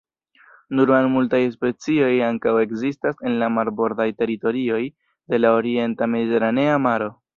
[0.77, 4.81] Nur malmultaj specioj ankaŭ ekzistas en la marbordaj teritorioj
[5.35, 7.13] de la orienta Mediteranea Maro.